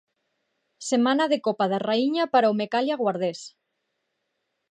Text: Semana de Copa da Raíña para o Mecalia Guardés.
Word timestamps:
Semana 0.89 1.25
de 1.31 1.37
Copa 1.45 1.65
da 1.71 1.79
Raíña 1.87 2.23
para 2.33 2.51
o 2.51 2.57
Mecalia 2.59 2.99
Guardés. 3.01 3.39